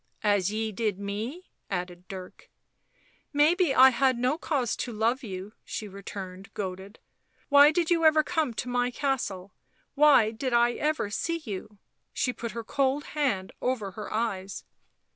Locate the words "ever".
8.03-8.23, 10.71-11.11